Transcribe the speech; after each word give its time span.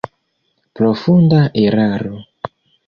Profunda 0.79 1.43
eraro! 1.67 2.15